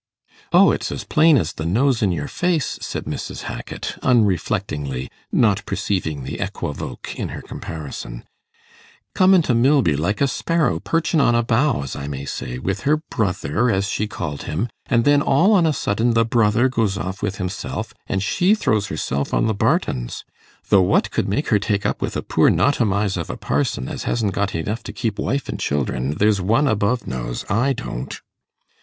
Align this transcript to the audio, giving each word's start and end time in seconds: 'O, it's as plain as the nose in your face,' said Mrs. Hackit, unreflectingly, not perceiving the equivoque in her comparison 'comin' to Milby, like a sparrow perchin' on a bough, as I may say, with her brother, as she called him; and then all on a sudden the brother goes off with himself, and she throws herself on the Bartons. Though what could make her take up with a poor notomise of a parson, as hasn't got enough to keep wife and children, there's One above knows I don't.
'O, 0.51 0.71
it's 0.71 0.91
as 0.91 1.03
plain 1.03 1.37
as 1.37 1.53
the 1.53 1.63
nose 1.63 2.01
in 2.01 2.11
your 2.11 2.27
face,' 2.27 2.79
said 2.81 3.05
Mrs. 3.05 3.43
Hackit, 3.43 3.99
unreflectingly, 4.01 5.11
not 5.31 5.63
perceiving 5.67 6.23
the 6.23 6.39
equivoque 6.39 7.13
in 7.19 7.29
her 7.29 7.41
comparison 7.43 8.23
'comin' 9.13 9.43
to 9.43 9.53
Milby, 9.53 9.95
like 9.95 10.19
a 10.19 10.27
sparrow 10.27 10.79
perchin' 10.79 11.21
on 11.21 11.35
a 11.35 11.43
bough, 11.43 11.83
as 11.83 11.95
I 11.95 12.07
may 12.07 12.25
say, 12.25 12.57
with 12.57 12.81
her 12.81 12.97
brother, 13.11 13.69
as 13.69 13.87
she 13.89 14.07
called 14.07 14.41
him; 14.49 14.69
and 14.87 15.05
then 15.05 15.21
all 15.21 15.51
on 15.53 15.67
a 15.67 15.71
sudden 15.71 16.15
the 16.15 16.25
brother 16.25 16.67
goes 16.67 16.97
off 16.97 17.21
with 17.21 17.35
himself, 17.35 17.93
and 18.07 18.23
she 18.23 18.55
throws 18.55 18.87
herself 18.87 19.35
on 19.35 19.45
the 19.45 19.53
Bartons. 19.53 20.25
Though 20.69 20.81
what 20.81 21.11
could 21.11 21.27
make 21.29 21.49
her 21.49 21.59
take 21.59 21.85
up 21.85 22.01
with 22.01 22.17
a 22.17 22.23
poor 22.23 22.49
notomise 22.49 23.17
of 23.17 23.29
a 23.29 23.37
parson, 23.37 23.87
as 23.87 24.05
hasn't 24.05 24.33
got 24.33 24.55
enough 24.55 24.81
to 24.81 24.93
keep 24.93 25.19
wife 25.19 25.47
and 25.47 25.59
children, 25.59 26.15
there's 26.15 26.41
One 26.41 26.67
above 26.67 27.05
knows 27.05 27.45
I 27.51 27.73
don't. 27.73 28.19